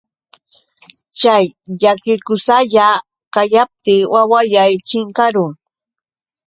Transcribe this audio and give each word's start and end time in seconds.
Chay 1.17 1.45
llakikusalla 1.81 2.85
kayaptiy 3.33 4.03
waway 4.11 4.73
chinkarun. 4.87 5.51